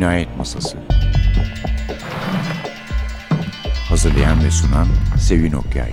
Cinayet 0.00 0.36
Masası 0.36 0.78
Hazırlayan 3.88 4.44
ve 4.44 4.50
sunan 4.50 4.88
Sevin 5.18 5.52
Okyay 5.52 5.92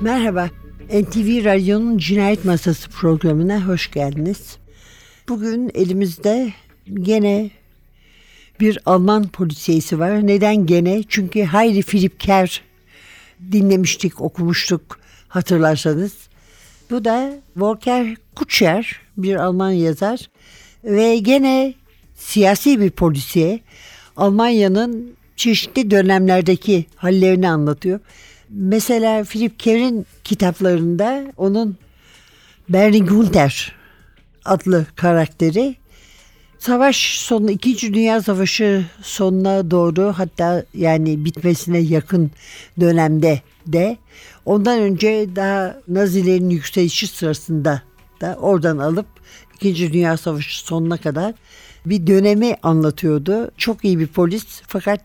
Merhaba, 0.00 0.50
NTV 0.92 1.44
Radyo'nun 1.44 1.98
Cinayet 1.98 2.44
Masası 2.44 2.90
programına 2.90 3.66
hoş 3.66 3.90
geldiniz. 3.90 4.56
Bugün 5.28 5.70
elimizde 5.74 6.52
gene 6.94 7.50
bir 8.60 8.78
Alman 8.86 9.28
polisiyesi 9.28 9.98
var. 9.98 10.26
Neden 10.26 10.66
gene? 10.66 11.02
Çünkü 11.08 11.44
Heidi 11.44 11.82
Philipp 11.82 12.20
Kerr 12.20 12.62
dinlemiştik, 13.52 14.20
okumuştuk 14.20 15.01
hatırlarsanız. 15.32 16.12
Bu 16.90 17.04
da 17.04 17.32
Volker 17.56 18.16
Kutscher, 18.36 19.00
bir 19.16 19.36
Alman 19.36 19.70
yazar 19.70 20.30
ve 20.84 21.18
gene 21.18 21.74
siyasi 22.14 22.80
bir 22.80 22.90
polisiye. 22.90 23.60
Almanya'nın 24.16 25.14
çeşitli 25.36 25.90
dönemlerdeki 25.90 26.86
hallerini 26.96 27.48
anlatıyor. 27.48 28.00
Mesela 28.50 29.24
Philip 29.24 29.58
Kerr'in 29.58 30.06
kitaplarında 30.24 31.24
onun 31.36 31.76
Bernie 32.68 33.00
Gunther 33.00 33.72
adlı 34.44 34.86
karakteri 34.96 35.76
savaş 36.58 37.20
sonu 37.20 37.50
İkinci 37.50 37.94
Dünya 37.94 38.22
Savaşı 38.22 38.84
sonuna 39.02 39.70
doğru 39.70 40.12
hatta 40.16 40.64
yani 40.74 41.24
bitmesine 41.24 41.78
yakın 41.78 42.30
dönemde 42.80 43.40
de 43.66 43.96
ondan 44.44 44.78
önce 44.78 45.28
daha 45.36 45.76
Nazilerin 45.88 46.50
yükselişi 46.50 47.06
sırasında 47.06 47.82
da 48.20 48.36
oradan 48.40 48.78
alıp 48.78 49.06
İkinci 49.54 49.92
Dünya 49.92 50.16
Savaşı 50.16 50.64
sonuna 50.64 50.96
kadar 50.96 51.34
bir 51.86 52.06
dönemi 52.06 52.56
anlatıyordu. 52.62 53.50
Çok 53.56 53.84
iyi 53.84 53.98
bir 53.98 54.06
polis 54.06 54.44
fakat 54.66 55.00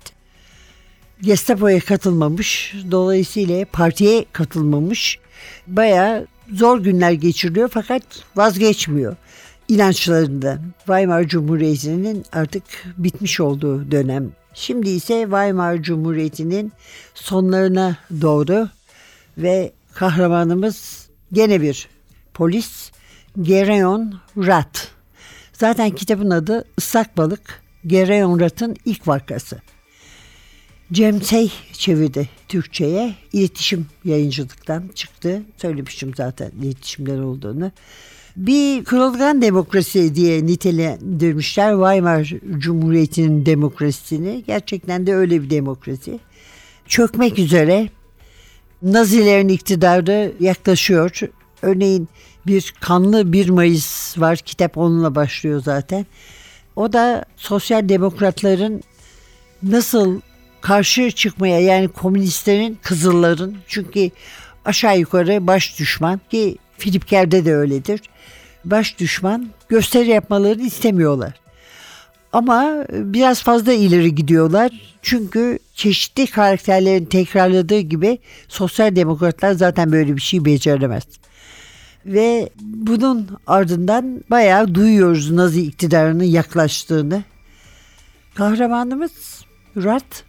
Gestapo'ya 1.21 1.79
katılmamış. 1.79 2.75
Dolayısıyla 2.91 3.65
partiye 3.65 4.25
katılmamış. 4.31 5.19
Baya 5.67 6.25
zor 6.53 6.79
günler 6.79 7.11
geçiriyor 7.11 7.69
fakat 7.73 8.03
vazgeçmiyor 8.35 9.15
inançlarında. 9.67 10.59
Weimar 10.77 11.23
Cumhuriyeti'nin 11.23 12.25
artık 12.33 12.63
bitmiş 12.97 13.39
olduğu 13.39 13.91
dönem. 13.91 14.31
Şimdi 14.53 14.89
ise 14.89 15.21
Weimar 15.21 15.81
Cumhuriyeti'nin 15.81 16.71
sonlarına 17.13 17.97
doğru 18.21 18.69
ve 19.37 19.71
kahramanımız 19.93 21.09
gene 21.33 21.61
bir 21.61 21.87
polis 22.33 22.91
Gereon 23.41 24.19
Rat. 24.37 24.91
Zaten 25.53 25.89
kitabın 25.89 26.29
adı 26.29 26.65
Islak 26.77 27.17
Balık 27.17 27.61
Gereon 27.87 28.39
Rat'ın 28.39 28.75
ilk 28.85 29.07
vakası. 29.07 29.61
Cem 30.91 31.21
Sey 31.21 31.51
çevirdi 31.73 32.29
Türkçe'ye. 32.47 33.15
İletişim 33.33 33.87
yayıncılıktan 34.05 34.89
çıktı. 34.95 35.41
Söylemiştim 35.57 36.11
zaten 36.17 36.51
iletişimler 36.61 37.19
olduğunu. 37.19 37.71
Bir 38.37 38.83
kırılgan 38.83 39.41
demokrasi 39.41 40.15
diye 40.15 40.45
nitelendirmişler 40.45 41.71
Weimar 41.73 42.33
Cumhuriyeti'nin 42.57 43.45
demokrasisini. 43.45 44.43
Gerçekten 44.47 45.07
de 45.07 45.15
öyle 45.15 45.41
bir 45.41 45.49
demokrasi. 45.49 46.19
Çökmek 46.87 47.39
üzere 47.39 47.89
Nazilerin 48.81 49.47
iktidarı 49.47 50.31
yaklaşıyor. 50.39 51.19
Örneğin 51.61 52.09
bir 52.47 52.73
kanlı 52.79 53.33
1 53.33 53.49
Mayıs 53.49 54.17
var. 54.17 54.37
Kitap 54.37 54.77
onunla 54.77 55.15
başlıyor 55.15 55.61
zaten. 55.65 56.05
O 56.75 56.93
da 56.93 57.25
sosyal 57.35 57.89
demokratların 57.89 58.83
nasıl 59.63 60.21
karşı 60.61 61.11
çıkmaya 61.11 61.59
yani 61.59 61.87
komünistlerin, 61.87 62.77
kızılların 62.81 63.55
çünkü 63.67 64.11
aşağı 64.65 64.99
yukarı 64.99 65.47
baş 65.47 65.79
düşman 65.79 66.21
ki 66.31 66.57
Philip 66.77 67.07
Kerr'de 67.07 67.45
de 67.45 67.55
öyledir. 67.55 68.01
Baş 68.65 68.99
düşman 68.99 69.49
gösteri 69.69 70.09
yapmalarını 70.09 70.63
istemiyorlar. 70.63 71.33
Ama 72.33 72.85
biraz 72.89 73.43
fazla 73.43 73.73
ileri 73.73 74.15
gidiyorlar. 74.15 74.71
Çünkü 75.01 75.59
çeşitli 75.73 76.27
karakterlerin 76.27 77.05
tekrarladığı 77.05 77.79
gibi 77.79 78.19
sosyal 78.47 78.95
demokratlar 78.95 79.53
zaten 79.53 79.91
böyle 79.91 80.15
bir 80.15 80.21
şey 80.21 80.45
beceremez. 80.45 81.03
Ve 82.05 82.49
bunun 82.59 83.27
ardından 83.47 84.23
bayağı 84.29 84.75
duyuyoruz 84.75 85.31
Nazi 85.31 85.61
iktidarının 85.61 86.23
yaklaştığını. 86.23 87.23
Kahramanımız 88.35 89.11
Rat 89.77 90.23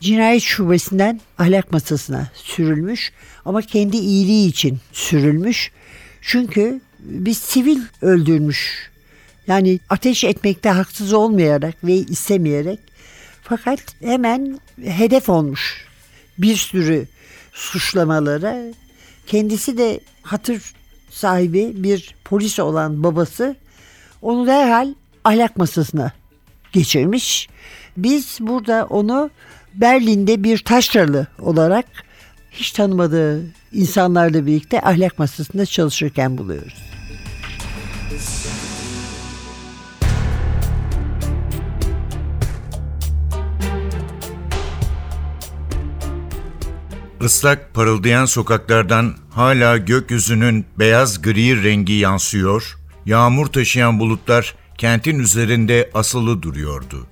cinayet 0.00 0.42
şubesinden 0.42 1.20
ahlak 1.38 1.72
masasına 1.72 2.28
sürülmüş 2.34 3.12
ama 3.44 3.62
kendi 3.62 3.96
iyiliği 3.96 4.48
için 4.48 4.78
sürülmüş. 4.92 5.72
Çünkü 6.20 6.80
bir 7.00 7.34
sivil 7.34 7.80
öldürmüş. 8.02 8.93
Yani 9.46 9.80
ateş 9.90 10.24
etmekte 10.24 10.70
haksız 10.70 11.12
olmayarak 11.12 11.74
ve 11.84 11.94
istemeyerek 11.94 12.78
fakat 13.42 13.80
hemen 14.00 14.60
hedef 14.84 15.28
olmuş 15.28 15.86
bir 16.38 16.56
sürü 16.56 17.06
suçlamalara. 17.52 18.56
Kendisi 19.26 19.78
de 19.78 20.00
hatır 20.22 20.62
sahibi 21.10 21.72
bir 21.74 22.14
polis 22.24 22.58
olan 22.58 23.02
babası 23.02 23.56
onu 24.22 24.46
derhal 24.46 24.94
ahlak 25.24 25.56
masasına 25.56 26.12
geçirmiş. 26.72 27.48
Biz 27.96 28.38
burada 28.40 28.86
onu 28.90 29.30
Berlin'de 29.74 30.44
bir 30.44 30.58
taşralı 30.58 31.26
olarak 31.38 31.86
hiç 32.50 32.72
tanımadığı 32.72 33.42
insanlarla 33.72 34.46
birlikte 34.46 34.80
ahlak 34.80 35.18
masasında 35.18 35.66
çalışırken 35.66 36.38
buluyoruz. 36.38 36.93
Islak 47.24 47.74
parıldayan 47.74 48.24
sokaklardan 48.24 49.14
hala 49.30 49.76
gökyüzünün 49.76 50.66
beyaz 50.78 51.22
gri 51.22 51.64
rengi 51.64 51.92
yansıyor, 51.92 52.76
yağmur 53.06 53.46
taşıyan 53.46 53.98
bulutlar 53.98 54.54
kentin 54.78 55.18
üzerinde 55.18 55.90
asılı 55.94 56.42
duruyordu. 56.42 57.06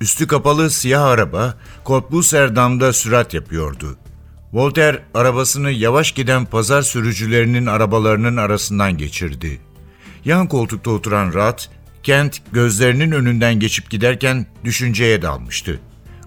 Üstü 0.00 0.26
kapalı 0.26 0.70
siyah 0.70 1.04
araba 1.04 1.54
Kotbuserdam'da 1.84 2.92
sürat 2.92 3.34
yapıyordu. 3.34 3.96
Volter 4.52 5.02
arabasını 5.14 5.70
yavaş 5.70 6.12
giden 6.12 6.44
pazar 6.44 6.82
sürücülerinin 6.82 7.66
arabalarının 7.66 8.36
arasından 8.36 8.98
geçirdi. 8.98 9.60
Yan 10.24 10.48
koltukta 10.48 10.90
oturan 10.90 11.34
Rat, 11.34 11.70
Kent 12.02 12.40
gözlerinin 12.52 13.12
önünden 13.12 13.60
geçip 13.60 13.90
giderken 13.90 14.46
düşünceye 14.64 15.22
dalmıştı. 15.22 15.80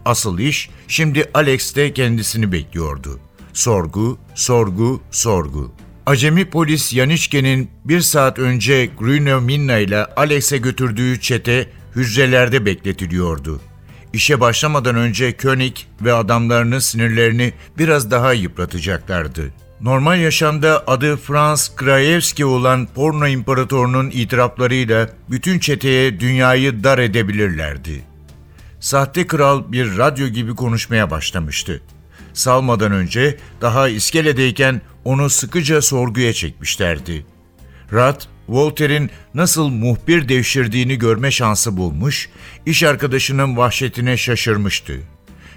Asıl 0.05 0.39
iş 0.39 0.69
şimdi 0.87 1.31
Alex 1.33 1.75
de 1.75 1.93
kendisini 1.93 2.51
bekliyordu. 2.51 3.19
Sorgu, 3.53 4.17
sorgu, 4.35 5.01
sorgu. 5.11 5.71
Acemi 6.05 6.45
polis 6.45 6.93
Yanişke'nin 6.93 7.69
bir 7.85 8.01
saat 8.01 8.39
önce 8.39 8.85
Gruno 8.85 9.41
Minna 9.41 9.77
ile 9.77 10.05
Alex'e 10.05 10.57
götürdüğü 10.57 11.21
çete 11.21 11.69
hücrelerde 11.95 12.65
bekletiliyordu. 12.65 13.61
İşe 14.13 14.39
başlamadan 14.39 14.95
önce 14.95 15.31
König 15.31 15.75
ve 16.01 16.13
adamlarının 16.13 16.79
sinirlerini 16.79 17.53
biraz 17.77 18.11
daha 18.11 18.33
yıpratacaklardı. 18.33 19.53
Normal 19.81 20.19
yaşamda 20.19 20.83
adı 20.87 21.17
Franz 21.17 21.75
Krajewski 21.75 22.45
olan 22.45 22.87
porno 22.95 23.27
imparatorunun 23.27 24.09
itiraflarıyla 24.09 25.09
bütün 25.29 25.59
çeteye 25.59 26.19
dünyayı 26.19 26.83
dar 26.83 26.99
edebilirlerdi. 26.99 28.03
Sahte 28.79 29.27
kral 29.27 29.71
bir 29.71 29.97
radyo 29.97 30.27
gibi 30.27 30.55
konuşmaya 30.55 31.11
başlamıştı. 31.11 31.81
Salmadan 32.41 32.91
önce 32.91 33.37
daha 33.61 33.89
iskeledeyken 33.89 34.81
onu 35.03 35.29
sıkıca 35.29 35.81
sorguya 35.81 36.33
çekmişlerdi. 36.33 37.25
Rat, 37.93 38.27
Walter'in 38.47 39.09
nasıl 39.33 39.69
muhbir 39.69 40.29
devşirdiğini 40.29 40.95
görme 40.95 41.31
şansı 41.31 41.77
bulmuş, 41.77 42.29
iş 42.65 42.83
arkadaşının 42.83 43.57
vahşetine 43.57 44.17
şaşırmıştı. 44.17 44.93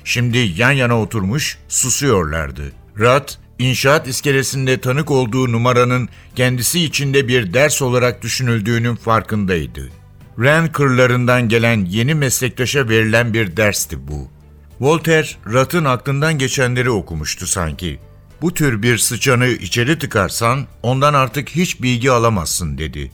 Şimdi 0.05 0.39
yan 0.39 0.71
yana 0.71 1.01
oturmuş, 1.01 1.59
susuyorlardı. 1.69 2.73
Rat, 3.01 3.39
inşaat 3.59 4.09
iskelesinde 4.09 4.81
tanık 4.81 5.11
olduğu 5.11 5.53
numaranın 5.53 6.09
kendisi 6.37 6.85
içinde 6.85 7.29
bir 7.29 7.55
ders 7.55 7.83
olarak 7.83 8.23
düşünüldüğünün 8.23 8.97
farkındaydı. 8.97 9.89
Ren 10.39 10.73
kırlarından 10.73 11.49
gelen 11.49 11.85
yeni 11.85 12.15
meslektaşa 12.15 12.89
verilen 12.89 13.35
bir 13.35 13.57
dersti 13.57 14.09
bu. 14.09 14.34
Voltaire, 14.85 15.29
Rat'ın 15.53 15.85
aklından 15.85 16.39
geçenleri 16.39 16.91
okumuştu 16.91 17.47
sanki. 17.47 18.01
Bu 18.43 18.55
tür 18.55 18.83
bir 18.83 18.99
sıçanı 18.99 19.47
içeri 19.47 19.99
tıkarsan 19.99 20.67
ondan 20.83 21.15
artık 21.15 21.49
hiç 21.49 21.83
bilgi 21.83 22.11
alamazsın 22.11 22.79
dedi. 22.79 23.13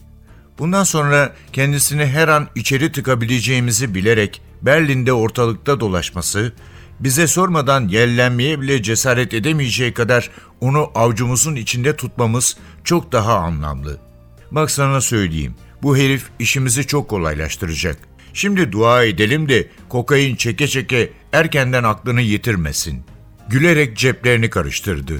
Bundan 0.59 0.83
sonra 0.83 1.35
kendisini 1.53 2.05
her 2.05 2.27
an 2.27 2.47
içeri 2.55 2.91
tıkabileceğimizi 2.91 3.95
bilerek 3.95 4.41
Berlin'de 4.61 5.13
ortalıkta 5.13 5.79
dolaşması, 5.79 6.53
bize 6.99 7.27
sormadan 7.27 7.87
yellenmeye 7.87 8.61
bile 8.61 8.83
cesaret 8.83 9.33
edemeyeceği 9.33 9.93
kadar 9.93 10.29
onu 10.61 10.91
avcumuzun 10.95 11.55
içinde 11.55 11.95
tutmamız 11.95 12.57
çok 12.83 13.11
daha 13.11 13.35
anlamlı. 13.35 13.97
Bak 14.51 14.71
sana 14.71 15.01
söyleyeyim, 15.01 15.55
bu 15.83 15.97
herif 15.97 16.29
işimizi 16.39 16.87
çok 16.87 17.09
kolaylaştıracak. 17.09 17.97
Şimdi 18.33 18.71
dua 18.71 19.03
edelim 19.03 19.49
de 19.49 19.67
kokain 19.89 20.35
çeke 20.35 20.67
çeke 20.67 21.09
erkenden 21.33 21.83
aklını 21.83 22.21
yitirmesin. 22.21 23.03
Gülerek 23.49 23.97
ceplerini 23.97 24.49
karıştırdı. 24.49 25.13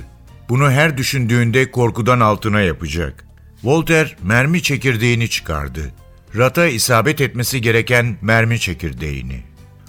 Bunu 0.49 0.71
her 0.71 0.97
düşündüğünde 0.97 1.71
korkudan 1.71 2.19
altına 2.19 2.61
yapacak. 2.61 3.25
Volter 3.63 4.15
mermi 4.23 4.61
çekirdeğini 4.61 5.29
çıkardı. 5.29 5.91
Rata 6.37 6.67
isabet 6.67 7.21
etmesi 7.21 7.61
gereken 7.61 8.17
mermi 8.21 8.59
çekirdeğini. 8.59 9.43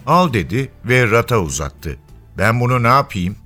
Al 0.07 0.33
dedi 0.33 0.69
ve 0.85 1.11
rata 1.11 1.39
uzattı. 1.39 1.97
Ben 2.39 2.61
bunu 2.61 2.83
ne 2.83 2.89
yapayım? 2.89 3.37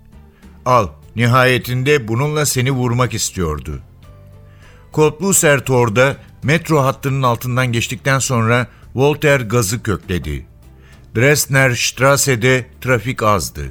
Al, 0.67 0.89
nihayetinde 1.17 2.09
bununla 2.09 2.47
seni 2.47 2.71
vurmak 2.71 3.15
istiyordu. 3.15 3.81
Kotluser 4.93 5.65
Tor'da 5.65 6.17
Metro 6.47 6.85
hattının 6.85 7.23
altından 7.23 7.67
geçtikten 7.73 8.19
sonra 8.19 8.67
Volter 8.95 9.41
gazı 9.41 9.83
kökledi. 9.83 10.47
Dresner 11.17 11.75
Strasse'de 11.75 12.67
trafik 12.81 13.23
azdı. 13.23 13.67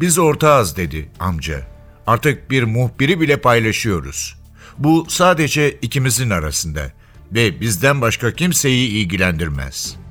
Biz 0.00 0.18
ortağız 0.18 0.76
dedi 0.76 1.10
amca. 1.20 1.66
Artık 2.06 2.50
bir 2.50 2.62
muhbiri 2.62 3.20
bile 3.20 3.40
paylaşıyoruz. 3.40 4.36
Bu 4.78 5.06
sadece 5.08 5.70
ikimizin 5.70 6.30
arasında 6.30 6.92
ve 7.32 7.60
bizden 7.60 8.00
başka 8.00 8.32
kimseyi 8.32 8.88
ilgilendirmez.'' 8.88 10.07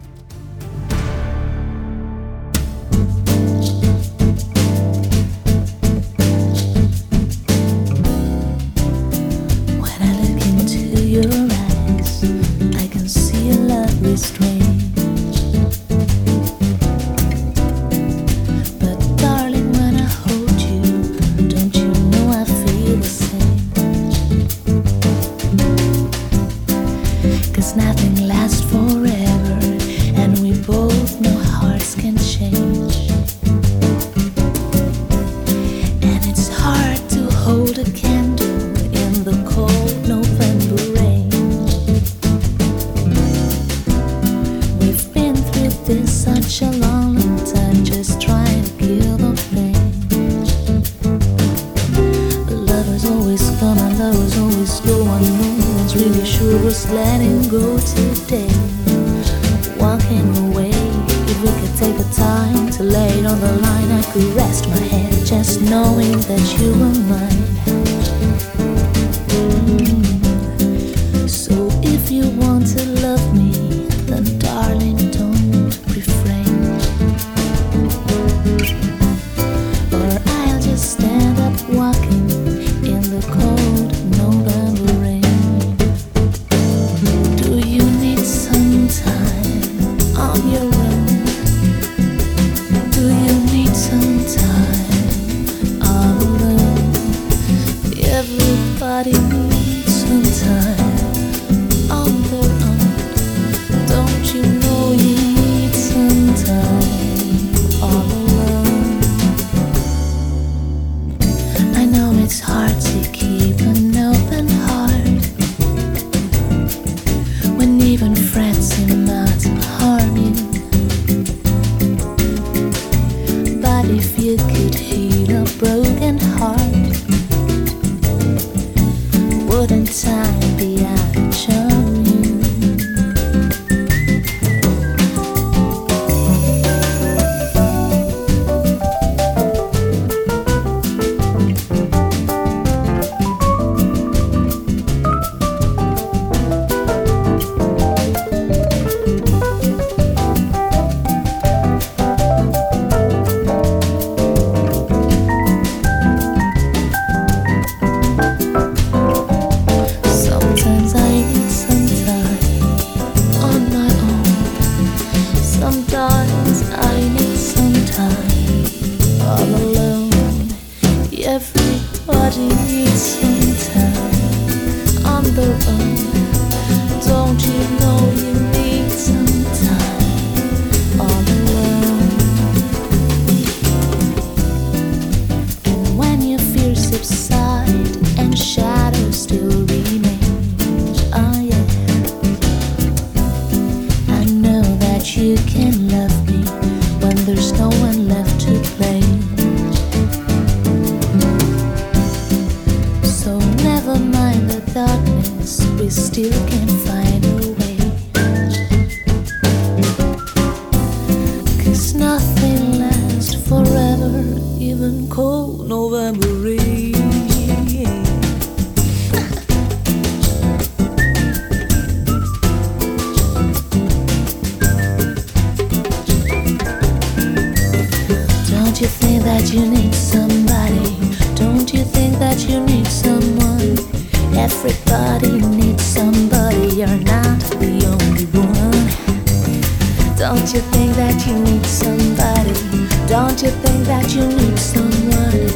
Don't 243.38 243.54
you 243.54 243.62
think 243.62 243.86
that 243.86 244.16
you 244.16 244.26
need 244.28 244.58
someone? 244.58 245.50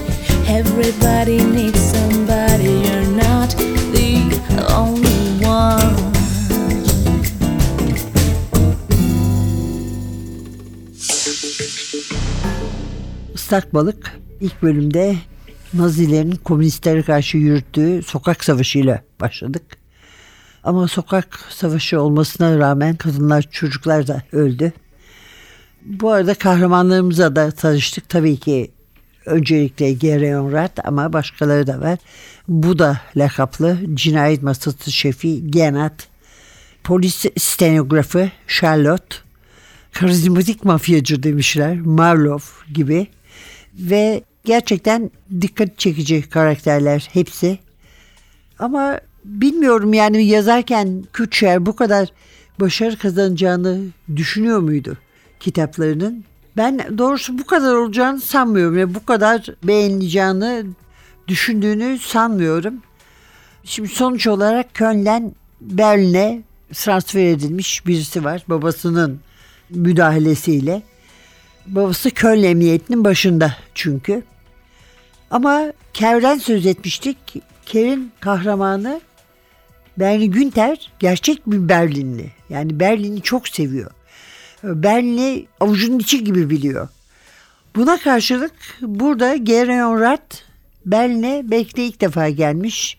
Everybody 0.48 1.38
needs 1.44 1.80
somebody, 1.80 2.74
you're 2.86 3.08
not 3.18 3.50
the 3.92 4.22
only 4.78 5.46
one. 5.46 5.96
Islak 13.34 13.74
Balık 13.74 14.20
ilk 14.42 14.62
bölümde 14.62 15.16
Nazilerin 15.74 16.32
komünistlere 16.32 17.02
karşı 17.02 17.38
yürüttüğü 17.38 18.02
sokak 18.04 18.44
savaşıyla 18.44 19.02
başladık. 19.22 19.78
Ama 20.64 20.88
sokak 20.88 21.40
savaşı 21.50 22.02
olmasına 22.02 22.60
rağmen 22.60 22.96
kadınlar 22.96 23.42
çocuklar 23.52 24.08
da 24.08 24.22
öldü. 24.32 24.74
Bu 25.86 26.12
arada 26.12 26.34
kahramanlarımıza 26.34 27.36
da 27.36 27.52
tanıştık. 27.52 28.10
Tabii 28.10 28.38
ki 28.38 28.72
öncelikle 29.26 29.94
Gereon 29.94 30.52
Rat 30.52 30.88
ama 30.88 31.14
başkaları 31.14 31.68
da 31.68 31.82
var. 31.82 32.00
Bu 32.48 32.80
da 32.80 33.02
lakaplı 33.16 33.78
cinayet 33.94 34.44
masası 34.44 34.92
şefi 34.92 35.52
Genat, 35.52 36.08
polis 36.84 37.26
stenografı 37.40 38.30
Charlotte, 38.48 39.16
karizmatik 39.92 40.66
mafyacı 40.66 41.24
demişler 41.24 41.80
Marlov 41.80 42.40
gibi 42.74 43.08
ve 43.74 44.24
gerçekten 44.46 45.12
dikkat 45.42 45.80
çekici 45.80 46.30
karakterler 46.30 47.10
hepsi. 47.14 47.60
Ama 48.60 49.00
bilmiyorum 49.26 49.94
yani 49.94 50.26
yazarken 50.26 51.04
Kutcher 51.18 51.66
bu 51.66 51.76
kadar 51.76 52.10
başarı 52.60 52.98
kazanacağını 52.98 53.82
düşünüyor 54.16 54.60
muydu 54.60 54.98
kitaplarının? 55.42 56.24
Ben 56.58 56.98
doğrusu 56.98 57.40
bu 57.40 57.46
kadar 57.46 57.76
olacağını 57.76 58.22
sanmıyorum 58.22 58.76
ve 58.76 58.96
bu 58.96 59.06
kadar 59.06 59.46
beğenileceğini 59.64 60.66
düşündüğünü 61.28 62.00
sanmıyorum. 62.00 62.74
Şimdi 63.64 63.90
sonuç 63.90 64.28
olarak 64.28 64.74
Köln'den 64.74 65.36
Berlin'e 65.62 66.42
transfer 66.74 67.26
edilmiş 67.26 67.88
birisi 67.88 68.24
var 68.24 68.44
babasının 68.48 69.20
müdahalesiyle. 69.70 70.82
Babası 71.68 72.12
Köln 72.12 72.44
Emniyeti'nin 72.44 73.04
başında 73.04 73.56
çünkü. 73.76 74.24
Ama 75.32 75.74
Ker'den 75.94 76.38
söz 76.38 76.66
etmiştik. 76.66 77.18
Ker'in 77.66 78.12
kahramanı 78.20 79.02
Berni 79.98 80.32
Günter 80.32 80.92
gerçek 81.00 81.48
bir 81.48 81.70
Berlinli. 81.70 82.32
Yani 82.50 82.80
Berlin'i 82.80 83.22
çok 83.22 83.48
seviyor. 83.48 83.92
Berlin'i 84.64 85.46
avucunun 85.60 86.00
içi 86.00 86.24
gibi 86.24 86.50
biliyor. 86.50 86.88
Buna 87.76 87.98
karşılık 87.98 88.52
burada 88.82 89.36
Gereon 89.36 90.00
Rat 90.00 90.44
Berlin'e 90.86 91.42
belki 91.46 91.76
de 91.76 91.86
ilk 91.86 92.02
defa 92.02 92.30
gelmiş. 92.30 92.98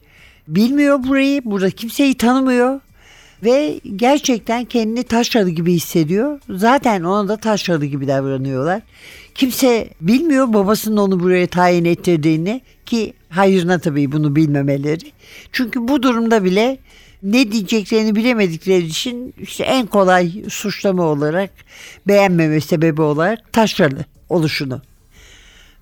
Bilmiyor 0.48 1.02
burayı, 1.02 1.44
burada 1.44 1.70
kimseyi 1.70 2.14
tanımıyor 2.14 2.80
ve 3.44 3.80
gerçekten 3.96 4.64
kendini 4.64 5.02
taşralı 5.02 5.50
gibi 5.50 5.72
hissediyor. 5.72 6.40
Zaten 6.50 7.02
ona 7.02 7.28
da 7.28 7.36
taşralı 7.36 7.86
gibi 7.86 8.08
davranıyorlar. 8.08 8.82
Kimse 9.34 9.88
bilmiyor 10.00 10.52
babasının 10.52 10.96
onu 10.96 11.20
buraya 11.20 11.46
tayin 11.46 11.84
ettirdiğini 11.84 12.60
ki 12.86 13.12
hayrına 13.28 13.78
tabii 13.78 14.12
bunu 14.12 14.36
bilmemeleri. 14.36 15.12
Çünkü 15.52 15.88
bu 15.88 16.02
durumda 16.02 16.44
bile 16.44 16.78
ne 17.22 17.52
diyeceklerini 17.52 18.14
bilemedikleri 18.14 18.84
için 18.84 19.34
işte 19.38 19.64
en 19.64 19.86
kolay 19.86 20.32
suçlama 20.48 21.02
olarak 21.02 21.50
beğenmeme 22.08 22.60
sebebi 22.60 23.02
olarak 23.02 23.52
taşralı 23.52 24.04
oluşunu 24.28 24.82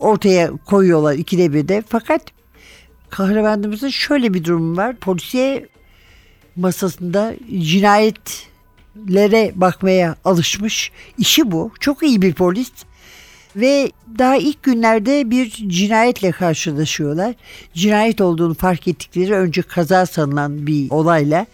ortaya 0.00 0.50
koyuyorlar 0.56 1.14
ikide 1.14 1.52
bir 1.52 1.68
de. 1.68 1.82
Fakat 1.88 2.23
kahramanımızın 3.11 3.88
şöyle 3.88 4.35
bir 4.35 4.44
durum 4.44 4.76
var. 4.76 4.97
Polisiye 4.97 5.68
masasında 6.56 7.35
cinayetlere 7.61 9.52
bakmaya 9.54 10.16
alışmış. 10.25 10.92
İşi 11.18 11.52
bu. 11.52 11.73
Çok 11.80 12.02
iyi 12.02 12.23
bir 12.23 12.35
polis. 12.35 12.73
Ve 13.57 13.92
daha 14.19 14.37
ilk 14.37 14.62
günlerde 14.62 15.30
bir 15.30 15.50
cinayetle 15.50 16.33
karşılaşıyorlar. 16.33 17.35
Cinayet 17.75 18.21
olduğunu 18.21 18.54
fark 18.54 18.88
ettikleri 18.88 19.35
önce 19.35 19.62
kaza 19.62 20.07
sanılan 20.07 20.66
bir 20.66 20.90
olayla 20.90 21.47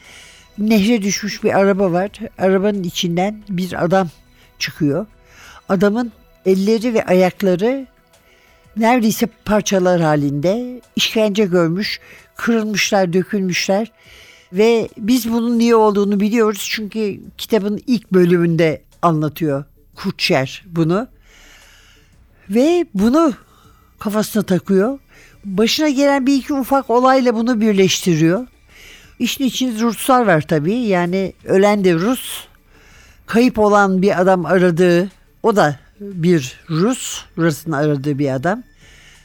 nehre 0.58 1.02
düşmüş 1.02 1.44
bir 1.44 1.58
araba 1.58 1.92
var. 1.92 2.10
Arabanın 2.38 2.82
içinden 2.82 3.42
bir 3.48 3.84
adam 3.84 4.08
çıkıyor. 4.58 5.06
Adamın 5.68 6.12
elleri 6.46 6.94
ve 6.94 7.04
ayakları 7.04 7.86
neredeyse 8.76 9.28
parçalar 9.44 10.00
halinde 10.00 10.80
işkence 10.96 11.44
görmüş, 11.44 12.00
kırılmışlar, 12.36 13.12
dökülmüşler 13.12 13.92
ve 14.52 14.88
biz 14.98 15.32
bunun 15.32 15.58
niye 15.58 15.74
olduğunu 15.74 16.20
biliyoruz 16.20 16.68
çünkü 16.70 17.20
kitabın 17.38 17.80
ilk 17.86 18.12
bölümünde 18.12 18.82
anlatıyor 19.02 19.64
Kutcher 19.94 20.64
bunu. 20.66 21.08
Ve 22.50 22.86
bunu 22.94 23.32
kafasına 23.98 24.42
takıyor. 24.42 24.98
Başına 25.44 25.88
gelen 25.88 26.26
bir 26.26 26.34
iki 26.34 26.54
ufak 26.54 26.90
olayla 26.90 27.34
bunu 27.34 27.60
birleştiriyor. 27.60 28.46
İşin 29.18 29.44
içinde 29.44 29.80
Ruslar 29.80 30.26
var 30.26 30.40
tabii. 30.40 30.74
Yani 30.74 31.32
ölen 31.44 31.84
de 31.84 31.94
Rus. 31.94 32.46
Kayıp 33.26 33.58
olan 33.58 34.02
bir 34.02 34.20
adam 34.20 34.46
aradığı 34.46 35.10
o 35.42 35.56
da 35.56 35.78
bir 36.00 36.60
Rus. 36.70 37.24
Rus'un 37.38 37.72
aradığı 37.72 38.18
bir 38.18 38.34
adam. 38.34 38.62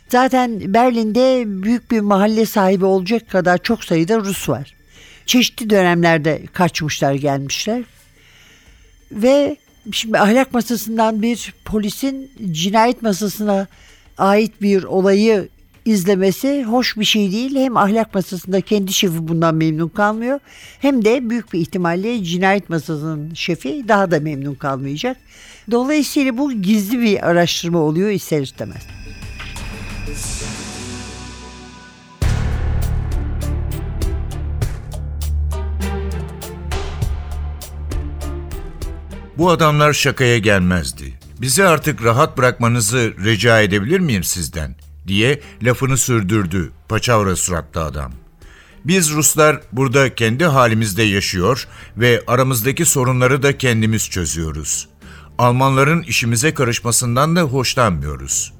Zaten 0.09 0.73
Berlin'de 0.73 1.43
büyük 1.63 1.91
bir 1.91 1.99
mahalle 1.99 2.45
sahibi 2.45 2.85
olacak 2.85 3.29
kadar 3.29 3.57
çok 3.57 3.83
sayıda 3.83 4.19
Rus 4.19 4.49
var. 4.49 4.73
Çeşitli 5.25 5.69
dönemlerde 5.69 6.45
kaçmışlar 6.53 7.13
gelmişler. 7.13 7.83
Ve 9.11 9.57
şimdi 9.91 10.19
ahlak 10.19 10.53
masasından 10.53 11.21
bir 11.21 11.53
polisin 11.65 12.31
cinayet 12.51 13.01
masasına 13.01 13.67
ait 14.17 14.61
bir 14.61 14.83
olayı 14.83 15.49
izlemesi 15.85 16.63
hoş 16.63 16.97
bir 16.97 17.05
şey 17.05 17.31
değil. 17.31 17.55
Hem 17.55 17.77
ahlak 17.77 18.15
masasında 18.15 18.61
kendi 18.61 18.93
şefi 18.93 19.27
bundan 19.27 19.55
memnun 19.55 19.89
kalmıyor 19.89 20.39
hem 20.79 21.05
de 21.05 21.29
büyük 21.29 21.53
bir 21.53 21.59
ihtimalle 21.59 22.23
cinayet 22.23 22.69
masasının 22.69 23.33
şefi 23.33 23.85
daha 23.87 24.11
da 24.11 24.19
memnun 24.19 24.55
kalmayacak. 24.55 25.17
Dolayısıyla 25.71 26.37
bu 26.37 26.51
gizli 26.53 27.01
bir 27.01 27.29
araştırma 27.29 27.79
oluyor 27.79 28.09
ister 28.09 28.41
istemez. 28.41 28.81
Bu 39.37 39.49
adamlar 39.51 39.93
şakaya 39.93 40.37
gelmezdi. 40.37 41.19
Bizi 41.41 41.63
artık 41.63 42.03
rahat 42.03 42.37
bırakmanızı 42.37 43.13
rica 43.23 43.61
edebilir 43.61 43.99
miyim 43.99 44.23
sizden? 44.23 44.75
diye 45.07 45.41
lafını 45.63 45.97
sürdürdü 45.97 46.71
paçavra 46.89 47.35
suratlı 47.35 47.83
adam. 47.83 48.11
Biz 48.85 49.11
Ruslar 49.11 49.61
burada 49.71 50.15
kendi 50.15 50.45
halimizde 50.45 51.03
yaşıyor 51.03 51.67
ve 51.97 52.23
aramızdaki 52.27 52.85
sorunları 52.85 53.43
da 53.43 53.57
kendimiz 53.57 54.09
çözüyoruz. 54.09 54.87
Almanların 55.37 56.03
işimize 56.03 56.53
karışmasından 56.53 57.35
da 57.35 57.41
hoşlanmıyoruz. 57.41 58.53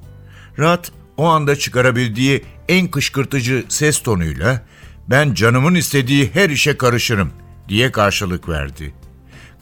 Rat 0.58 0.92
o 1.16 1.26
anda 1.26 1.56
çıkarabildiği 1.56 2.44
en 2.68 2.88
kışkırtıcı 2.88 3.64
ses 3.68 4.02
tonuyla 4.02 4.66
ben 5.10 5.34
canımın 5.34 5.74
istediği 5.74 6.30
her 6.34 6.50
işe 6.50 6.76
karışırım 6.76 7.32
diye 7.68 7.92
karşılık 7.92 8.48
verdi. 8.48 8.94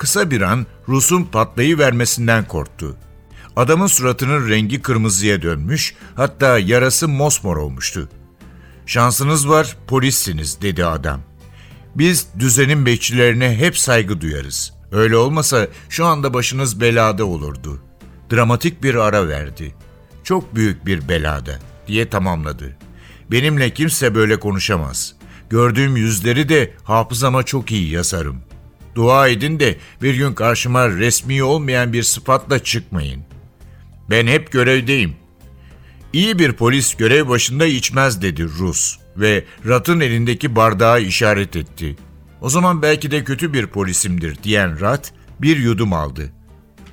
Kısa 0.00 0.30
bir 0.30 0.40
an 0.40 0.66
Rus'un 0.88 1.25
patlayı 1.25 1.78
vermesinden 1.78 2.49
korktu. 2.49 2.97
Adamın 3.57 3.87
suratının 3.87 4.49
rengi 4.49 4.83
kırmızıya 4.83 5.42
dönmüş, 5.42 5.95
hatta 6.14 6.59
yarası 6.59 7.09
mosmor 7.09 7.57
olmuştu. 7.57 8.09
Şansınız 8.87 9.49
var, 9.49 9.76
polissiniz 9.87 10.62
dedi 10.62 10.85
adam. 10.85 11.21
Biz 11.95 12.26
düzenin 12.38 12.87
bekçilerine 12.87 13.57
hep 13.57 13.78
saygı 13.78 14.21
duyarız. 14.21 14.73
Öyle 14.92 15.16
olmasa 15.16 15.69
şu 15.88 16.07
anda 16.07 16.35
başınız 16.35 16.80
belada 16.80 17.25
olurdu. 17.25 17.83
Dramatik 18.33 18.83
bir 18.83 18.95
ara 18.95 19.28
verdi. 19.28 19.75
Çok 20.25 20.54
büyük 20.54 20.87
bir 20.87 21.09
belada 21.09 21.59
diye 21.87 22.09
tamamladı. 22.09 22.76
Benimle 23.30 23.71
kimse 23.71 24.14
böyle 24.14 24.40
konuşamaz. 24.40 25.14
Gördüğüm 25.50 25.97
yüzleri 25.97 26.49
de 26.49 26.75
hafızama 26.85 27.42
çok 27.42 27.73
iyi 27.73 27.90
yazarım. 27.90 28.50
Dua 28.94 29.28
edin 29.28 29.61
de 29.61 29.76
bir 30.02 30.14
gün 30.14 30.35
karşıma 30.35 30.88
resmi 30.88 31.42
olmayan 31.42 31.92
bir 31.92 32.02
sıfatla 32.02 32.59
çıkmayın. 32.59 33.23
Ben 34.11 34.26
hep 34.26 34.52
görevdeyim. 34.52 35.16
İyi 36.12 36.38
bir 36.38 36.52
polis 36.52 36.94
görev 36.94 37.28
başında 37.28 37.66
içmez 37.66 38.23
dedi 38.23 38.44
Rus. 38.44 38.99
ve 39.16 39.44
Rat'ın 39.66 40.00
elindeki 40.00 40.56
bardağı 40.56 41.02
işaret 41.02 41.56
etti. 41.56 41.97
O 42.40 42.49
zaman 42.50 42.82
belki 42.82 43.11
de 43.11 43.25
kötü 43.25 43.52
bir 43.52 43.66
polisimdir 43.66 44.42
diyen 44.42 44.80
Rat 44.80 45.12
bir 45.40 45.56
yudum 45.56 45.92
aldı. 45.92 46.32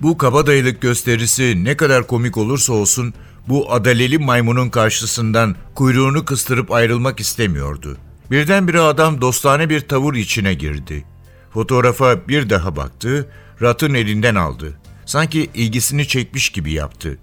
Bu 0.01 0.17
kabadayılık 0.17 0.81
gösterisi 0.81 1.63
ne 1.63 1.77
kadar 1.77 2.07
komik 2.07 2.37
olursa 2.37 2.73
olsun 2.73 3.13
bu 3.47 3.73
adaleli 3.73 4.17
maymunun 4.17 4.69
karşısından 4.69 5.55
kuyruğunu 5.75 6.25
kıstırıp 6.25 6.71
ayrılmak 6.71 7.19
istemiyordu. 7.19 7.97
Birdenbire 8.31 8.79
adam 8.79 9.21
dostane 9.21 9.69
bir 9.69 9.79
tavır 9.79 10.15
içine 10.15 10.53
girdi. 10.53 11.05
Fotoğrafa 11.53 12.27
bir 12.27 12.49
daha 12.49 12.75
baktı, 12.75 13.29
Rat'ın 13.61 13.93
elinden 13.93 14.35
aldı. 14.35 14.79
Sanki 15.05 15.49
ilgisini 15.53 16.07
çekmiş 16.07 16.49
gibi 16.49 16.71
yaptı. 16.71 17.17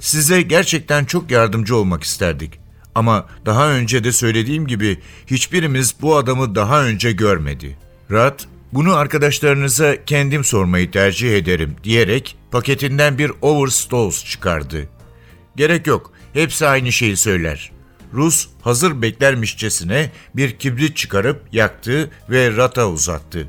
Size 0.00 0.42
gerçekten 0.42 1.04
çok 1.04 1.30
yardımcı 1.30 1.76
olmak 1.76 2.02
isterdik. 2.02 2.58
Ama 2.94 3.26
daha 3.46 3.72
önce 3.72 4.04
de 4.04 4.12
söylediğim 4.12 4.66
gibi 4.66 5.00
hiçbirimiz 5.26 5.94
bu 6.02 6.16
adamı 6.16 6.54
daha 6.54 6.84
önce 6.84 7.12
görmedi. 7.12 7.78
Rat, 8.10 8.46
bunu 8.72 8.94
arkadaşlarınıza 8.94 10.04
kendim 10.04 10.44
sormayı 10.44 10.90
tercih 10.90 11.36
ederim 11.36 11.76
diyerek 11.84 12.36
paketinden 12.50 13.18
bir 13.18 13.32
Overstalls 13.42 14.24
çıkardı. 14.24 14.88
Gerek 15.56 15.86
yok, 15.86 16.12
hepsi 16.32 16.66
aynı 16.66 16.92
şeyi 16.92 17.16
söyler. 17.16 17.71
Rus 18.12 18.48
hazır 18.62 19.02
beklermişçesine 19.02 20.10
bir 20.36 20.58
kibrit 20.58 20.96
çıkarıp 20.96 21.42
yaktı 21.52 22.10
ve 22.30 22.56
Rat'a 22.56 22.88
uzattı. 22.88 23.48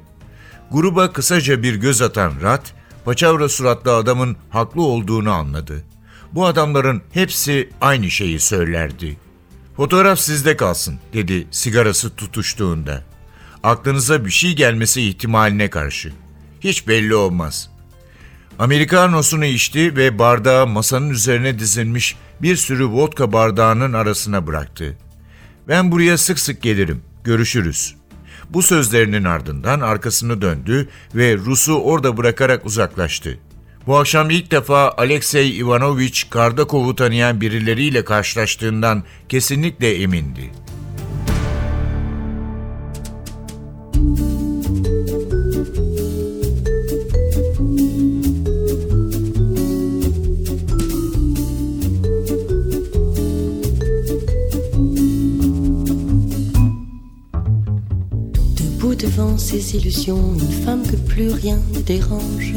Gruba 0.72 1.14
kısaca 1.14 1.64
bir 1.64 1.76
göz 1.76 2.02
atan 2.02 2.34
Rat, 2.42 2.74
paçavra 3.06 3.50
suratlı 3.50 3.96
adamın 3.96 4.38
haklı 4.50 4.82
olduğunu 4.82 5.32
anladı. 5.32 5.84
Bu 6.32 6.46
adamların 6.46 7.02
hepsi 7.12 7.70
aynı 7.82 8.12
şeyi 8.12 8.40
söylerdi. 8.40 9.18
Fotoğraf 9.76 10.20
sizde 10.20 10.58
kalsın 10.58 11.00
dedi 11.14 11.48
sigarası 11.52 12.16
tutuştuğunda. 12.16 13.04
Aklınıza 13.64 14.26
bir 14.26 14.32
şey 14.32 14.56
gelmesi 14.56 15.02
ihtimaline 15.02 15.70
karşı. 15.70 16.14
Hiç 16.62 16.88
belli 16.88 17.16
olmaz. 17.16 17.70
Amerikanosunu 18.60 19.46
içti 19.46 19.96
ve 19.96 20.20
bardağı 20.20 20.68
masanın 20.68 21.10
üzerine 21.10 21.60
dizilmiş 21.60 22.16
bir 22.42 22.56
sürü 22.56 22.88
vodka 22.88 23.34
bardağının 23.34 23.94
arasına 23.94 24.48
bıraktı. 24.48 24.98
Ben 25.68 25.92
buraya 25.92 26.18
sık 26.18 26.40
sık 26.40 26.62
gelirim. 26.62 27.02
Görüşürüz. 27.24 27.96
Bu 28.50 28.62
sözlerinin 28.62 29.24
ardından 29.24 29.80
arkasını 29.80 30.42
döndü 30.42 30.90
ve 31.16 31.38
Rus'u 31.38 31.74
orada 31.74 32.18
bırakarak 32.18 32.66
uzaklaştı. 32.66 33.40
Bu 33.88 33.98
akşam 33.98 34.30
ilk 34.30 34.52
defa 34.52 34.94
Alexey 34.98 35.60
Ivanovich 35.60 36.30
Kardakov'u 36.30 36.96
tanıyan 36.96 37.42
birileriyle 37.42 38.06
karşılaştığından 38.06 39.04
kesinlikle 39.30 39.96
emindi. 39.96 40.52
Illusions, 59.58 60.34
une 60.34 60.64
femme 60.64 60.84
que 60.84 60.96
plus 60.96 61.30
rien 61.30 61.60
ne 61.74 61.80
dérange. 61.80 62.54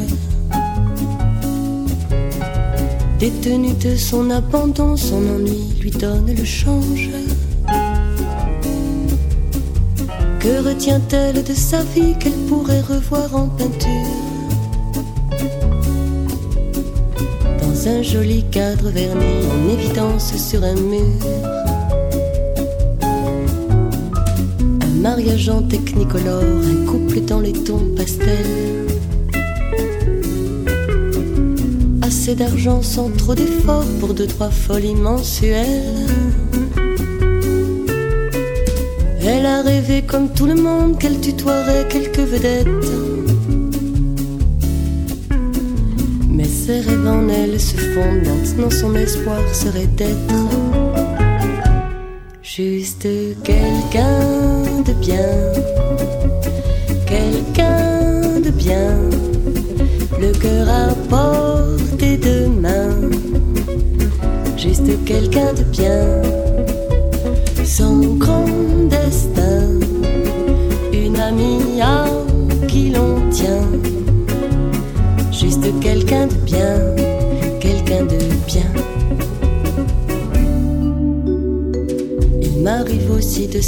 Détenue 3.19 3.73
de 3.73 3.95
son 3.95 4.29
abandon, 4.29 4.95
son 4.95 5.17
ennui 5.17 5.73
lui 5.81 5.91
donne 5.91 6.33
le 6.33 6.45
change. 6.45 7.09
Que 10.39 10.67
retient-elle 10.67 11.43
de 11.43 11.53
sa 11.53 11.83
vie 11.83 12.15
qu'elle 12.19 12.39
pourrait 12.47 12.81
revoir 12.81 13.35
en 13.35 13.47
peinture? 13.47 13.89
Dans 17.61 17.87
un 17.87 18.01
joli 18.01 18.43
cadre 18.51 18.89
verni 18.89 19.45
en 19.51 19.73
évidence 19.73 20.35
sur 20.35 20.63
un 20.63 20.75
mur. 20.75 21.76
Mariage 25.07 25.47
en 25.47 25.61
technicolore, 25.61 26.43
un 26.73 26.85
couple 26.85 27.21
dans 27.21 27.39
les 27.39 27.53
tons 27.53 27.87
pastels. 27.95 28.87
Assez 32.01 32.35
d'argent 32.35 32.81
sans 32.81 33.09
trop 33.11 33.33
d'efforts 33.33 33.91
pour 34.01 34.13
deux, 34.13 34.27
trois 34.27 34.49
folies 34.49 34.95
mensuelles. 34.95 36.09
Elle 39.21 39.45
a 39.45 39.61
rêvé 39.61 40.01
comme 40.01 40.27
tout 40.33 40.45
le 40.45 40.55
monde 40.55 40.99
qu'elle 40.99 41.19
tutoierait 41.21 41.87
quelques 41.89 42.27
vedettes. 42.33 42.89
Mais 46.29 46.49
ses 46.61 46.81
rêves 46.81 47.07
en 47.07 47.29
elle 47.29 47.57
se 47.61 47.77
fondent 47.77 48.27
maintenant 48.31 48.69
son 48.69 48.93
espoir 48.95 49.39
serait 49.53 49.91
d'être 49.99 50.35
juste 52.41 53.07
quelqu'un 53.43 54.56
de 54.87 54.93
bien, 54.93 55.51
quelqu'un 57.05 58.39
de 58.39 58.49
bien, 58.51 58.97
le 60.19 60.31
cœur 60.31 60.69
à 60.69 60.96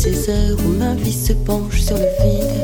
ces 0.02 0.30
heures 0.30 0.58
où 0.66 0.70
ma 0.80 0.94
vie 0.94 1.12
se 1.12 1.34
penche 1.34 1.82
sur 1.82 1.98
le 1.98 2.10
vide. 2.22 2.56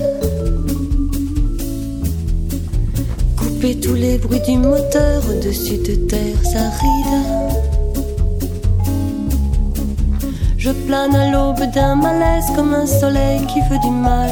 Couper 3.35 3.75
tous 3.75 3.93
les 3.93 4.17
bruits 4.17 4.39
du 4.47 4.57
moteur 4.57 5.21
au-dessus 5.29 5.79
de 5.79 5.95
terres 6.07 6.47
arides. 6.55 7.23
Je 10.57 10.71
plane 10.87 11.13
à 11.13 11.29
l'aube 11.29 11.69
d'un 11.73 11.95
malaise 11.95 12.45
comme 12.55 12.73
un 12.73 12.87
soleil 12.87 13.41
qui 13.47 13.59
veut 13.69 13.81
du 13.83 13.91
mal. 13.91 14.31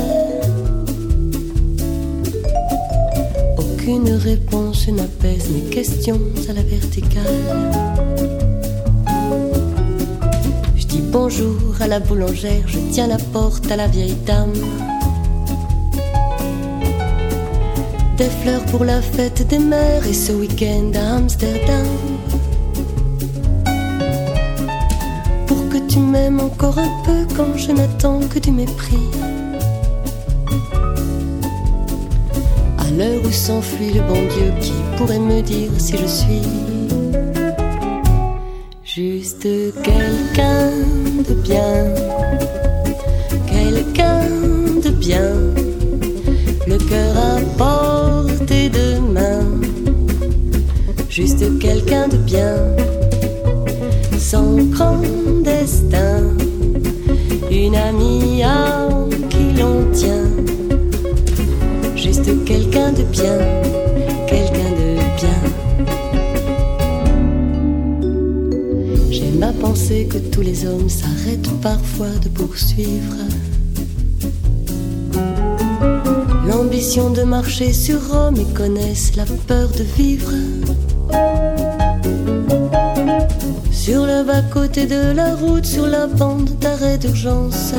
Aucune 3.58 4.14
réponse 4.14 4.88
n'apaise 4.88 5.50
mes 5.50 5.70
questions 5.70 6.22
à 6.50 6.54
la 6.54 6.64
verticale. 6.64 7.63
Bonjour 11.14 11.80
à 11.80 11.88
la 11.88 12.00
boulangère, 12.00 12.64
je 12.66 12.80
tiens 12.92 13.08
la 13.08 13.18
porte 13.18 13.72
à 13.72 13.76
la 13.76 13.88
vieille 13.88 14.18
dame. 14.26 14.54
Des 18.18 18.30
fleurs 18.42 18.66
pour 18.66 18.84
la 18.84 19.00
fête 19.00 19.48
des 19.48 19.60
mères 19.60 20.06
et 20.08 20.14
ce 20.14 20.32
week-end 20.32 20.92
à 20.96 21.18
Amsterdam. 21.18 21.86
Pour 25.46 25.70
que 25.70 25.78
tu 25.88 26.00
m'aimes 26.00 26.40
encore 26.40 26.80
un 26.80 26.92
peu 27.06 27.28
quand 27.36 27.56
je 27.58 27.72
n'attends 27.72 28.22
que 28.22 28.40
du 28.40 28.52
mépris. 28.52 29.08
À 32.80 32.90
l'heure 32.98 33.22
où 33.24 33.32
s'enfuit 33.32 33.94
le 33.94 34.02
bon 34.02 34.22
Dieu, 34.34 34.52
qui 34.60 34.74
pourrait 34.98 35.20
me 35.20 35.42
dire 35.42 35.70
si 35.78 35.96
je 35.96 36.08
suis 36.08 36.73
Juste 38.96 39.48
quelqu'un 39.82 40.70
de 41.28 41.34
bien, 41.34 41.86
quelqu'un 43.48 44.22
de 44.84 44.90
bien, 44.92 45.34
le 46.68 46.78
cœur 46.78 47.18
à 47.18 47.40
portée 47.58 48.70
de 48.70 49.00
main. 49.00 49.46
Juste 51.10 51.58
quelqu'un 51.58 52.08
de 52.08 52.18
bien, 52.18 52.56
sans 54.20 54.58
grand 54.70 55.02
destin, 55.44 56.22
une 57.50 57.76
amie 57.76 58.44
à 58.44 58.88
qui 59.32 59.60
l'on 59.60 59.92
tient. 59.92 60.30
Juste 61.96 62.46
quelqu'un 62.46 62.92
de 62.92 63.02
bien, 63.02 63.40
penser 69.64 70.08
que 70.12 70.18
tous 70.18 70.42
les 70.42 70.66
hommes 70.66 70.90
s'arrêtent 70.90 71.62
parfois 71.62 72.14
de 72.22 72.28
poursuivre 72.28 73.16
l'ambition 76.46 77.10
de 77.10 77.24
marcher 77.24 77.72
sur 77.72 78.00
Rome 78.10 78.36
et 78.36 78.54
connaissent 78.54 79.16
la 79.16 79.24
peur 79.48 79.70
de 79.70 79.84
vivre 79.84 80.34
sur 83.72 84.06
le 84.06 84.20
à 84.20 84.24
bas 84.24 84.42
côté 84.54 84.86
de 84.86 85.14
la 85.14 85.34
route 85.34 85.66
sur 85.66 85.88
la 85.88 86.08
bande 86.08 86.50
d'arrêt 86.60 86.98
d'urgence. 86.98 87.74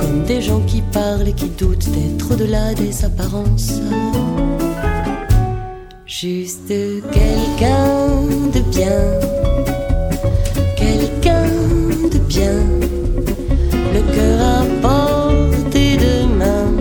Comme 0.00 0.22
des 0.26 0.42
gens 0.42 0.60
qui 0.66 0.82
parlent 0.92 1.28
et 1.28 1.32
qui 1.32 1.48
doutent 1.48 1.88
d'être 1.92 2.32
au-delà 2.32 2.74
des 2.74 3.04
apparences. 3.06 3.80
Juste 6.06 6.68
quelqu'un 6.68 8.13
quelqu'un 10.76 11.46
de 12.10 12.18
bien, 12.26 12.58
le 13.92 14.00
cœur 14.12 14.40
à 14.40 14.64
portée 14.82 15.96
de 15.96 16.26
main. 16.34 16.72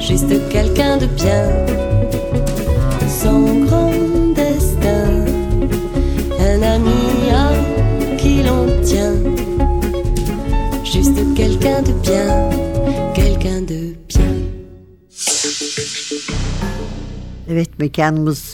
Juste 0.00 0.48
quelqu'un 0.48 0.96
de 0.98 1.06
bien, 1.06 1.44
son 3.08 3.64
grand 3.64 3.92
destin, 4.36 5.24
un 6.38 6.62
ami 6.62 7.30
à 7.34 8.16
qui 8.16 8.42
l'on 8.44 8.66
tient. 8.82 9.14
Juste 10.84 11.18
quelqu'un 11.34 11.82
de 11.82 11.92
bien, 11.94 12.50
quelqu'un 13.12 13.60
de 13.62 13.96
bien. 14.06 14.34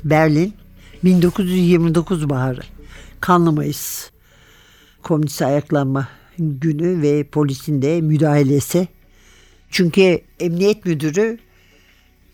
Berlin. 0.05 0.64
1929 1.05 2.29
baharı. 2.29 2.61
Kanlı 3.21 3.53
Mayıs. 3.53 4.11
Komünist 5.03 5.43
ayaklanma 5.43 6.09
günü 6.39 7.03
ve 7.03 7.25
polisin 7.25 7.83
de 7.83 8.01
müdahalesi. 8.01 8.89
Çünkü 9.71 10.21
emniyet 10.41 10.87
müdürü 10.87 11.39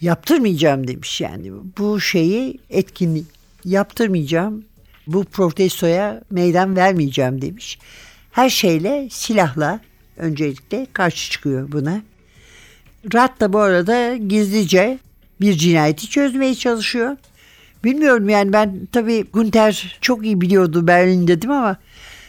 yaptırmayacağım 0.00 0.88
demiş 0.88 1.20
yani. 1.20 1.52
Bu 1.78 2.00
şeyi 2.00 2.58
etkinlik 2.70 3.26
yaptırmayacağım. 3.64 4.64
Bu 5.06 5.24
protestoya 5.24 6.22
meydan 6.30 6.76
vermeyeceğim 6.76 7.42
demiş. 7.42 7.78
Her 8.32 8.50
şeyle 8.50 9.08
silahla 9.10 9.80
öncelikle 10.16 10.86
karşı 10.92 11.30
çıkıyor 11.30 11.72
buna. 11.72 12.02
Rat 13.14 13.40
da 13.40 13.52
bu 13.52 13.58
arada 13.58 14.16
gizlice 14.16 14.98
bir 15.40 15.52
cinayeti 15.52 16.10
çözmeye 16.10 16.54
çalışıyor. 16.54 17.16
Bilmiyorum 17.84 18.28
yani 18.28 18.52
ben 18.52 18.88
tabii 18.92 19.24
Günter 19.34 19.98
çok 20.00 20.24
iyi 20.24 20.40
biliyordu 20.40 20.86
Berlin 20.86 21.28
dedim 21.28 21.50
ama 21.50 21.76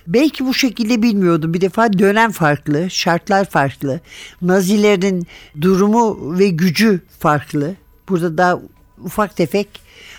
belki 0.08 0.46
bu 0.46 0.54
şekilde 0.54 1.02
bilmiyordu. 1.02 1.54
Bir 1.54 1.62
defa 1.62 1.94
dönem 1.94 2.32
farklı, 2.32 2.90
şartlar 2.90 3.46
farklı. 3.46 4.00
Nazilerin 4.42 5.28
durumu 5.62 6.40
ve 6.40 6.50
gücü 6.50 7.02
farklı. 7.20 7.76
Burada 8.10 8.38
daha 8.38 8.60
ufak 9.04 9.36
tefek 9.36 9.68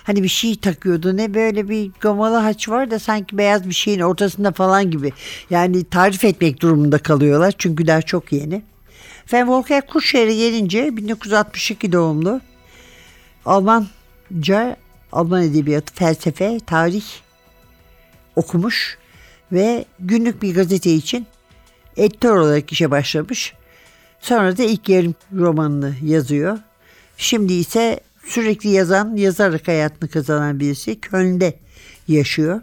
hani 0.04 0.22
bir 0.22 0.28
şey 0.28 0.56
takıyordu. 0.56 1.16
Ne 1.16 1.34
böyle 1.34 1.68
bir 1.68 1.90
gamalı 2.00 2.36
haç 2.36 2.68
var 2.68 2.90
da 2.90 2.98
sanki 2.98 3.38
beyaz 3.38 3.68
bir 3.68 3.74
şeyin 3.74 4.00
ortasında 4.00 4.52
falan 4.52 4.90
gibi. 4.90 5.12
Yani 5.50 5.84
tarif 5.84 6.24
etmek 6.24 6.62
durumunda 6.62 6.98
kalıyorlar 6.98 7.54
çünkü 7.58 7.86
daha 7.86 8.02
çok 8.02 8.32
yeni. 8.32 8.62
Van 9.32 9.48
Volker 9.48 9.86
Kuşer'e 9.86 10.34
gelince 10.34 10.96
1962 10.96 11.92
doğumlu. 11.92 12.40
Almanca, 13.46 14.76
Alman 15.12 15.42
edebiyatı, 15.42 15.94
felsefe, 15.94 16.60
tarih 16.66 17.04
okumuş 18.36 18.98
ve 19.52 19.84
günlük 19.98 20.42
bir 20.42 20.54
gazete 20.54 20.92
için 20.94 21.26
editör 21.96 22.36
olarak 22.36 22.72
işe 22.72 22.90
başlamış. 22.90 23.54
Sonra 24.20 24.56
da 24.56 24.62
ilk 24.62 24.88
yarım 24.88 25.14
romanını 25.34 25.94
yazıyor. 26.02 26.58
Şimdi 27.16 27.52
ise 27.52 28.00
sürekli 28.26 28.68
yazan, 28.68 29.16
yazarak 29.16 29.68
hayatını 29.68 30.10
kazanan 30.10 30.60
birisi 30.60 31.00
Köln'de 31.00 31.58
yaşıyor. 32.08 32.60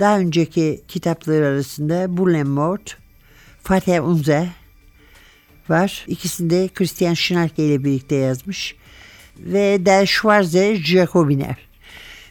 Daha 0.00 0.18
önceki 0.18 0.82
kitapları 0.88 1.46
arasında 1.46 2.16
Bullenmord, 2.16 2.86
Vater 3.70 4.00
Unser 4.00 4.48
var. 5.68 6.04
İkisini 6.06 6.50
de 6.50 6.68
Christian 6.74 7.14
Schnarke 7.14 7.64
ile 7.64 7.84
birlikte 7.84 8.14
yazmış. 8.14 8.74
Ve 9.38 9.86
Der 9.86 10.06
Schwarze 10.06 10.76
Jacobiner. 10.76 11.56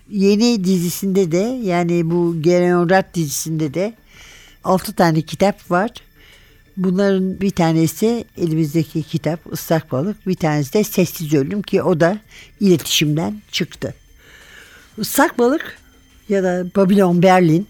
Yeni 0.09 0.63
dizisinde 0.63 1.31
de 1.31 1.59
yani 1.63 2.09
bu 2.09 2.41
Gereonrat 2.41 3.13
dizisinde 3.13 3.73
de 3.73 3.93
6 4.63 4.93
tane 4.93 5.21
kitap 5.21 5.71
var. 5.71 5.91
Bunların 6.77 7.41
bir 7.41 7.49
tanesi 7.49 8.25
elimizdeki 8.37 9.03
kitap 9.03 9.39
Islak 9.53 9.91
Balık. 9.91 10.27
Bir 10.27 10.35
tanesi 10.35 10.73
de 10.73 10.83
Sessiz 10.83 11.33
Ölüm 11.33 11.61
ki 11.61 11.81
o 11.83 11.99
da 11.99 12.19
iletişimden 12.59 13.41
çıktı. 13.51 13.93
Islak 14.97 15.39
Balık 15.39 15.77
ya 16.29 16.43
da 16.43 16.65
Babylon 16.75 17.21
Berlin 17.21 17.67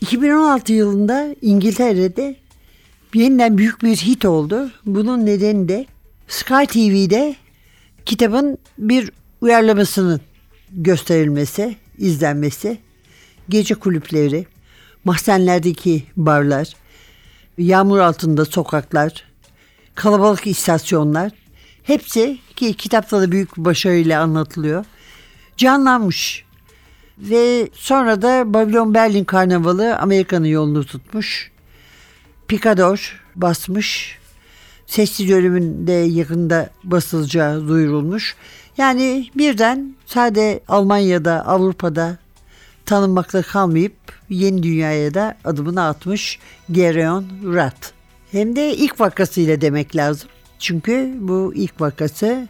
2016 0.00 0.72
yılında 0.72 1.34
İngiltere'de 1.42 2.36
yeniden 3.14 3.58
büyük 3.58 3.82
bir 3.82 3.96
hit 3.96 4.24
oldu. 4.24 4.70
Bunun 4.86 5.26
nedeni 5.26 5.68
de 5.68 5.86
Sky 6.28 6.64
TV'de 6.64 7.36
kitabın 8.06 8.58
bir 8.78 9.10
uyarlamasının 9.40 10.20
gösterilmesi, 10.72 11.76
izlenmesi, 11.98 12.78
gece 13.48 13.74
kulüpleri, 13.74 14.46
mahzenlerdeki 15.04 16.02
barlar, 16.16 16.72
yağmur 17.58 17.98
altında 17.98 18.44
sokaklar, 18.44 19.24
kalabalık 19.94 20.46
istasyonlar 20.46 21.32
hepsi 21.82 22.38
ki 22.56 22.74
kitapta 22.74 23.20
da 23.20 23.32
büyük 23.32 23.56
başarıyla 23.56 24.22
anlatılıyor. 24.22 24.84
Canlanmış. 25.56 26.44
Ve 27.18 27.68
sonra 27.72 28.22
da 28.22 28.54
Babylon 28.54 28.94
Berlin 28.94 29.24
Karnavalı 29.24 29.96
Amerika'nın 29.96 30.46
yolunu 30.46 30.84
tutmuş. 30.84 31.50
Picador 32.48 33.20
basmış. 33.36 34.18
Sessiz 34.92 35.30
ölümün 35.30 35.86
de 35.86 35.92
yakında 35.92 36.70
basılacağı 36.84 37.68
duyurulmuş. 37.68 38.36
Yani 38.78 39.30
birden 39.36 39.94
sade 40.06 40.60
Almanya'da, 40.68 41.46
Avrupa'da 41.46 42.18
tanınmakla 42.86 43.42
kalmayıp 43.42 43.92
yeni 44.28 44.62
dünyaya 44.62 45.14
da 45.14 45.38
adımını 45.44 45.84
atmış 45.84 46.38
Gereon 46.70 47.26
Rat. 47.54 47.92
Hem 48.32 48.56
de 48.56 48.76
ilk 48.76 49.00
vakasıyla 49.00 49.60
demek 49.60 49.96
lazım. 49.96 50.28
Çünkü 50.58 51.14
bu 51.20 51.52
ilk 51.54 51.80
vakası 51.80 52.48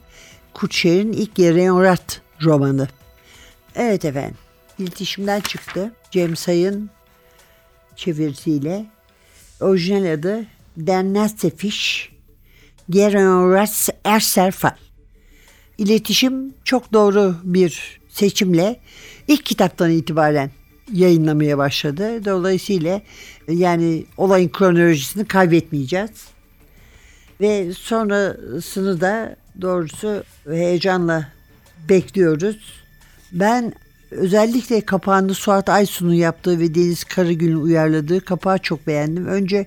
Kutşer'in 0.54 1.12
ilk 1.12 1.34
Gereon 1.34 1.82
Rat 1.82 2.20
romanı. 2.42 2.88
Evet 3.74 4.04
efendim. 4.04 4.36
İletişimden 4.78 5.40
çıktı. 5.40 5.92
James 6.10 6.48
Hay'ın 6.48 6.90
çevirisiyle 7.96 8.86
orijinal 9.60 10.12
adı 10.12 10.46
Der 10.76 11.04
Nassefisch 11.04 12.11
Gereon 12.92 13.52
Rat 13.52 13.88
Erserfall. 14.04 14.76
İletişim 15.78 16.54
çok 16.64 16.92
doğru 16.92 17.34
bir 17.44 18.00
seçimle 18.08 18.80
ilk 19.28 19.46
kitaptan 19.46 19.90
itibaren 19.90 20.50
yayınlamaya 20.92 21.58
başladı. 21.58 22.24
Dolayısıyla 22.24 23.00
yani 23.48 24.04
olayın 24.16 24.48
kronolojisini 24.48 25.24
kaybetmeyeceğiz. 25.24 26.10
Ve 27.40 27.72
sonrasını 27.72 29.00
da 29.00 29.36
doğrusu 29.60 30.24
heyecanla 30.48 31.28
bekliyoruz. 31.88 32.82
Ben 33.32 33.72
özellikle 34.10 34.80
kapağında 34.80 35.34
Suat 35.34 35.68
Aysun'un 35.68 36.14
yaptığı 36.14 36.58
ve 36.58 36.74
Deniz 36.74 37.04
Karagül'ün 37.04 37.60
uyarladığı 37.60 38.20
kapağı 38.20 38.58
çok 38.58 38.86
beğendim. 38.86 39.26
Önce 39.26 39.66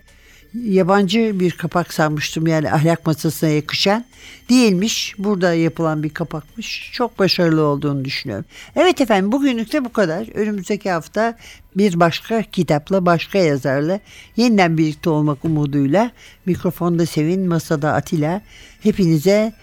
yabancı 0.64 1.40
bir 1.40 1.52
kapak 1.52 1.94
sanmıştım 1.94 2.48
yani 2.48 2.72
ahlak 2.72 3.06
masasına 3.06 3.50
yakışan. 3.50 4.06
Değilmiş. 4.50 5.16
Burada 5.18 5.54
yapılan 5.54 6.04
bir 6.04 6.10
kapakmış. 6.10 6.90
Çok 6.94 7.20
başarılı 7.20 7.62
olduğunu 7.62 8.06
düşünüyorum. 8.06 8.46
Evet 8.76 9.02
efendim 9.02 9.32
bugünlük 9.32 9.74
de 9.74 9.86
bu 9.86 9.94
kadar. 9.94 10.28
Önümüzdeki 10.36 10.92
hafta 10.92 11.38
bir 11.76 12.00
başka 12.00 12.42
kitapla, 12.42 13.06
başka 13.06 13.38
yazarla 13.38 14.00
yeniden 14.38 14.78
birlikte 14.78 15.10
olmak 15.10 15.46
umuduyla 15.46 16.12
mikrofonda 16.46 17.06
Sevin, 17.06 17.48
masada 17.48 17.94
Atilla. 17.94 18.42
Hepinize 18.84 19.54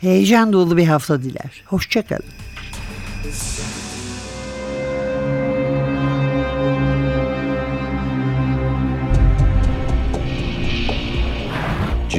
heyecan 0.00 0.52
dolu 0.52 0.76
bir 0.76 0.86
hafta 0.86 1.22
diler. 1.22 1.62
Hoşçakalın. 1.66 2.24